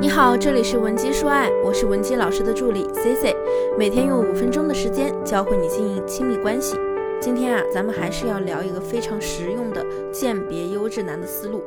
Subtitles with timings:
[0.00, 3.36] 你好，这里是文姬说爱，我是文姬老师的助理 C C，
[3.78, 6.76] 每天用五分钟的时间教会你经营亲密关系。
[7.20, 11.62] 今天啊，咱们还是要聊一个非常实用的鉴别优质男的思路。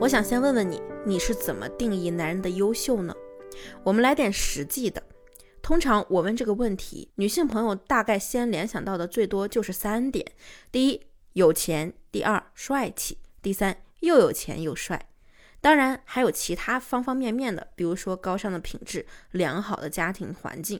[0.00, 3.14] 我想先问问你，你是怎么定义男人的优秀呢？
[3.84, 5.00] 我们来点实际的。
[5.62, 10.26] 通常我问这个问题，女性朋友大概先联想到的最多就是三点：
[10.72, 11.00] 第一，
[11.34, 15.06] 有钱；第二，帅气；第三，又有钱又帅。
[15.62, 20.78] 当然还有其他方方面面的，比如说高尚的品质、良好的家庭环境。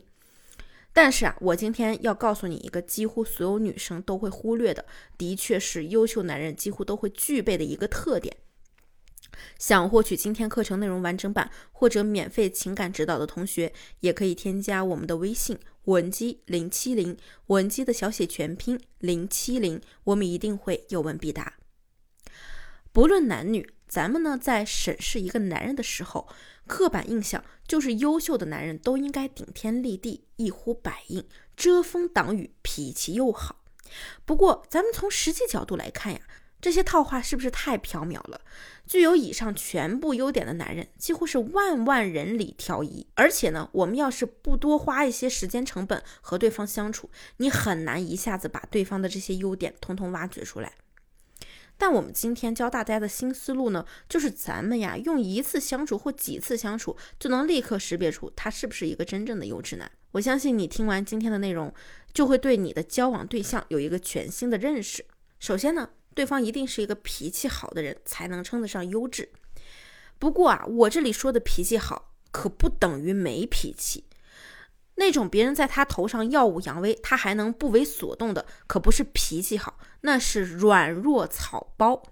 [0.93, 4.85] 但是啊，我今天要告诉你一个几乎所有女生都会忽略的，
[5.17, 8.37] 的确是优秀男人几乎都会具备的一个特点。
[9.59, 21.62] 想获取今天课程内容完整版或者免费情感指导的同学，也可以添加我们的微信文姬零七零，文姬的小写全拼零七零，我们一定会有问必答。
[22.93, 26.29] 不论男女，咱们呢在审视一个男人的时候，
[26.67, 33.65] 刻板印象就是优秀的男人都应该顶天立地、一呼百应、遮风挡雨、脾气又好。
[34.27, 36.21] 不过，咱们从实际角度来看呀，
[36.61, 38.43] 这些套话是不是太缥缈了？
[38.87, 43.07] 具有以上全部优点的男人，几乎是万万人里挑一。
[43.15, 50.75] 而且呢，我们要是不多花一些时间成本和对方相处，你很难一下子把对方的这些优点通通挖掘出来。
[51.83, 59.91] 但我们今天教大家的新思路呢，就是咱们呀用一次相处或几次相处，就能立刻识别出他是不是一个真正的优质男。
[60.13, 61.75] 我相信你听完今天的内容，
[62.15, 65.05] 就会对你的交往对象有一个全新的认识。
[65.41, 69.31] 首先呢，对方一定是一个脾气好的人，才能称得上优质。
[70.21, 74.05] 不过啊，我这里说的脾气好，可不等于没脾气。
[74.97, 82.03] 那种别人在他头上耀武扬威，他还能不为所动的，可不是脾气好，那是软弱草包。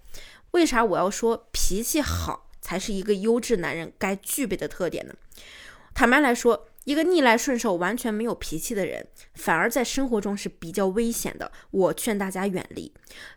[0.53, 5.15] 为啥我要说脾气好才是一个优质男人该具备的特点呢？
[5.95, 11.53] 坦白来说，一个逆来顺受、完全没有脾气的人，反而在生活中是比较危险的。
[11.71, 12.93] 我劝大家远离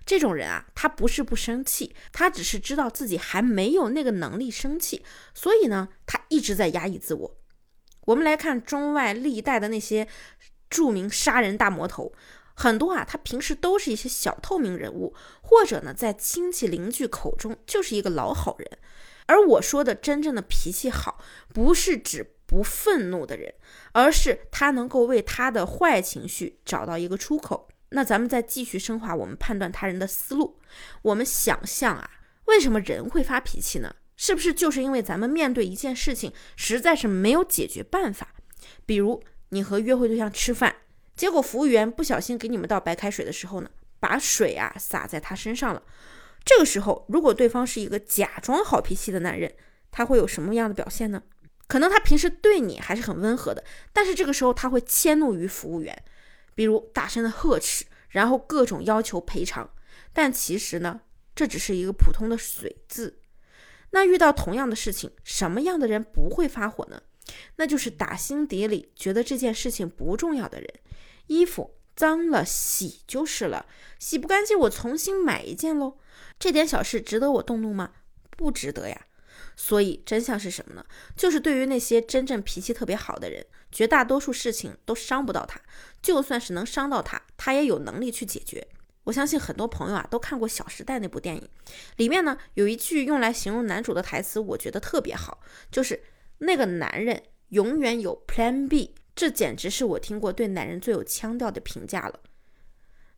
[0.06, 0.66] 这种人啊！
[0.74, 5.04] 他不是不生气，他只是知道自己还没有那个能力生气，
[5.34, 7.36] 所以呢，他一直在压抑自我。
[8.06, 10.08] 我们来看中外历代的那些
[10.70, 12.14] 著名杀人大魔头，
[12.54, 18.78] 很多啊，他平时都是一些小透明人物，或者呢，在亲戚邻居口中就是一个老好人。
[19.26, 21.20] 而我说的真正的脾气好，
[21.54, 23.54] 不是指不愤怒的人，
[23.94, 27.70] 而是他能够为他的坏情绪找到一个出口。
[27.90, 30.60] 那咱们再继续深化我们判断他人的思路，
[31.04, 32.10] 我们想象啊，
[32.46, 33.96] 为什么人会发脾气呢？
[34.16, 38.34] 是不是就是因为咱们面对一件事情实在是没有解决办法？
[38.86, 40.76] 比如你和约会对象吃饭，
[41.16, 43.70] 结果服务员不小心给你们倒白开水的时候呢，
[44.00, 45.84] 把水啊洒在他身上了。
[46.46, 49.54] 这个时候，如果对方是一个假装好脾气的男人，
[49.92, 51.24] 他会有什么样的表现呢？
[51.68, 53.64] 可能他平时对你还是很温和的，
[53.94, 56.04] 但是这个时候他会迁怒于服务员，
[56.54, 59.70] 比如大声的呵斥，然后各种要求赔偿。
[60.12, 61.02] 但其实呢，
[61.34, 63.22] 这只是一个普通的水渍。
[63.94, 67.02] 那遇到同样的事情，什么样的人不会发火呢？
[67.56, 70.68] 那就是打心底里觉得这件事情不重要的人。
[71.28, 73.68] 衣服脏了洗就是了，
[74.00, 75.98] 洗不干净我重新买一件喽。
[76.38, 77.92] 这点小事值得我动怒吗？
[78.32, 79.06] 不值得呀。
[79.56, 80.84] 所以真相是什么呢？
[81.16, 85.62] 就是对于那些真正脾气特别好的人，绝大多数事情都伤不到他，
[86.02, 88.68] 就算是能伤到他，他也有能力去解决。
[89.04, 91.50] 我相信很多朋友啊都看过《小时代》那部电影，
[91.98, 96.04] 里面呢有一句用来形容男主的台词，我觉得特别好，就是
[96.40, 102.20] 那个男人永远有 Plan B，这简直是我听过对男人最有腔调的评价了。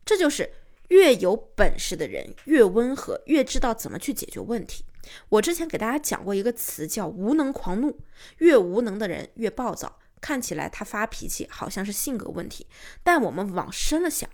[0.04, 0.50] 这就是
[0.88, 4.84] 越有本事的人越温和，越知道怎么去解决问题。
[5.28, 7.96] 我之前给大家讲过一个词叫无能狂怒，
[8.38, 12.66] 越无能的人越暴躁，看起来他发脾气好像是性格问题，
[13.04, 14.28] 但我们往深了想。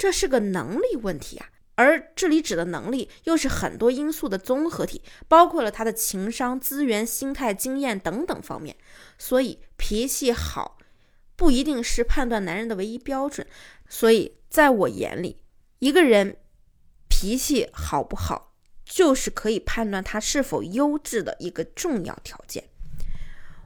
[0.00, 8.74] 这是个能力问题啊，而这里指的能力又是很多因素的综合体，包括了他的情商、资源、心态、经验等等方面。
[9.18, 10.78] 所以脾气好
[11.36, 13.46] 不一定是判断男人的唯一标准。
[13.90, 15.42] 所以在我眼里，
[15.80, 16.38] 一个人
[17.10, 18.54] 脾气好不好，
[18.86, 22.64] 就是可以判断他是否优质的一个重要条件。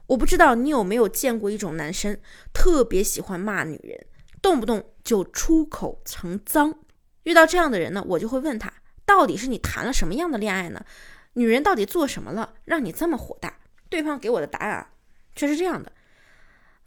[0.07, 2.19] 我不知道你有没有见过一种男生，
[2.51, 4.05] 特别喜欢骂女人。
[4.45, 6.77] 动不动就出口成脏，
[7.23, 8.71] 遇到这样的人呢，我就会问他，
[9.03, 10.85] 到底是你谈了什么样的恋爱呢？
[11.33, 13.57] 女人到底做什么了，让你这么火大？
[13.89, 14.87] 对方给我的答案
[15.35, 15.91] 却是这样的，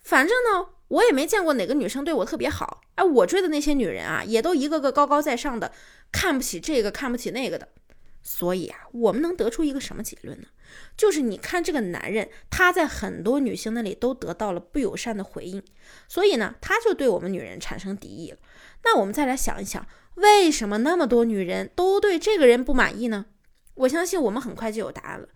[0.05, 5.73] 反正呢，我也没见过哪个女生对我特别好，哎，我追的那些女人啊，也都一个个高高在上的，
[6.13, 7.67] 看不起这个看不起那个的，
[8.31, 10.47] 所以啊，我们能得出一个什么结论呢？
[10.99, 15.63] 就是你看这个男人，他在很多女性那里都得到了不友善的回应，
[16.09, 18.37] 所以呢，他就对我们女人产生敌意了。
[18.85, 19.87] 那我们再来想一想，
[20.17, 23.25] 为什么那么多女人都对这个人不满意呢？
[23.75, 25.29] 我相信我们很快就有答案了，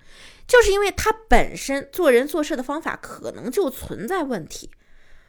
[0.46, 4.70] 就是因为他本身做人做事的方法可能就存在问题。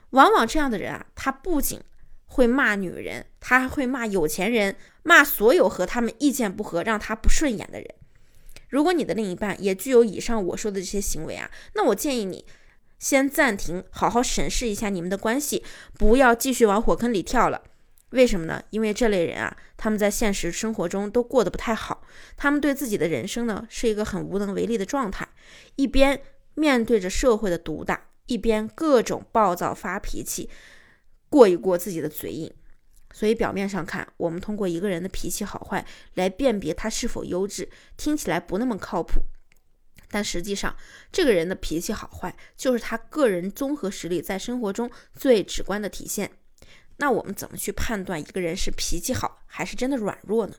[0.09, 1.79] 往往这样的人啊，他不仅
[2.25, 7.87] 会骂女人，他还会骂有钱人，骂所有和他们意见不合、让他不顺眼的人。
[8.69, 12.43] 如果你的另一半也具有以上我说的这些行为啊，那我建议你
[12.97, 15.63] 先暂停，好好审视一下你们的关系，
[15.99, 17.61] 不要继续往火坑里跳了。
[18.09, 18.63] 为什么呢？
[18.69, 22.03] 因为这类人啊，他们在现实生活中都过得不太好，
[22.37, 25.27] 他们对自己的人生呢是一个很无能为力的状态，
[25.75, 26.21] 一边
[26.55, 30.49] 面对着社会的毒打，一边各种暴躁发脾气。
[31.29, 32.53] 过一过自己的嘴瘾，
[33.13, 39.21] 所以表面上看，我们通过一个人的脾气好坏来辨别他是否优质，听起来不那么靠谱。
[40.09, 40.75] 但实际上，
[41.11, 46.29] 这个人的脾气好坏就是他个人综合实力在生活中最直观的体现。
[46.97, 50.55] 那我们怎么去判断一个人是脾气好还是真的软弱呢？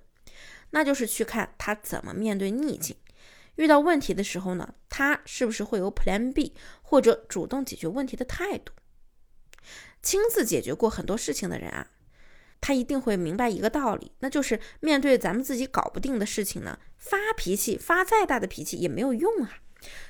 [0.71, 2.97] 那就是去看他怎么面对逆境，
[3.55, 8.73] 遇到问题的时候呢，他是不是会有 Plan B 或者主动解决问题的态度。
[10.03, 11.87] 亲自解决过很多事情的人啊，
[12.67, 19.59] 他一定会明白一个道理，那就是面对咱们自己搞不定的事情呢，发脾气发再大的脾气也没有用啊。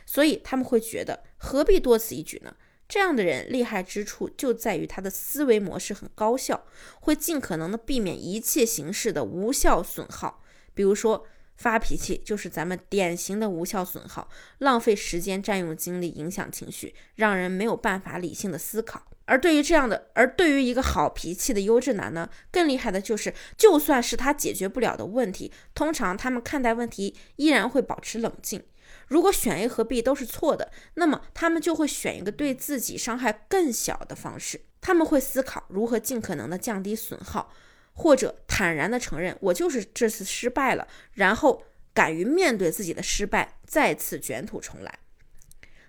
[0.07, 2.55] 所以他们会觉得何必多此一举呢？
[2.87, 6.65] 这样的人厉害之处就在于他的思维模式很高效，
[7.01, 10.45] 会尽可能的避免一切形式的无效损耗。
[10.75, 14.29] 比如说发脾气就是咱们典型的无效损耗，
[14.59, 19.03] 浪费时间、占用精力、影响情绪，让人没有办法理性的思考。
[19.27, 28.63] 而对于这样的，而对于一个好脾气的优质男呢，更厉害的就是，就算是他解决不了的问题，通常他们看待问题依然会保持冷静。
[29.09, 34.61] 如果选 A 和 B 都是错的，那么他们就会选一个对自己伤害更小的方式。
[34.83, 37.51] 他们会思考如何尽可能的降低损耗，
[37.95, 44.99] 或者坦然的承认我就是这次失败了，然后敢于面对自己的失败，再次卷土重来。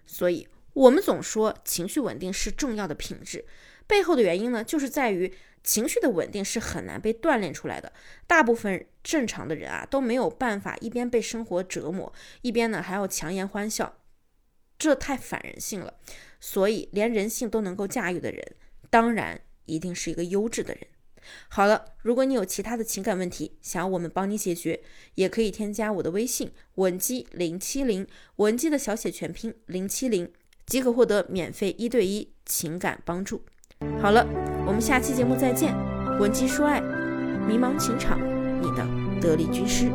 [0.06, 0.48] 所以。
[0.76, 3.46] 我们总说情绪稳定是重要的品质，
[3.88, 7.94] 背后的原因呢，就是在于情绪的稳定是很难被锻炼出来的。
[8.28, 12.12] 大部分正常的人啊，都没有办法一边被生活折磨，
[12.42, 14.00] 一边呢还要强颜欢笑，
[14.78, 15.94] 这太反人性了。
[16.42, 18.56] 所以，连人性都能够驾驭的人，
[18.90, 20.86] 当然一定是一个优质的人。
[21.50, 24.82] 好了，如果你有其他的情感问题，想要我们帮你解决，
[25.16, 28.08] 也可以添加我的微信文姬零七零，
[28.38, 30.32] 文姬的小写全拼零七零。
[30.66, 33.44] 即可获得免费一对一情感帮助。
[34.02, 34.26] 好了，
[34.66, 35.76] 我们下期节目再见。
[36.20, 36.82] 文姬说爱，
[37.48, 38.20] 迷茫情场，
[38.60, 39.92] 你的得力军师。